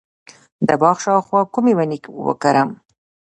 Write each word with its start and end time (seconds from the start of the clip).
د 0.67 0.69
باغ 0.81 0.97
شاوخوا 1.03 1.41
کومې 1.53 1.73
ونې 1.77 1.97
وکرم؟ 2.27 2.69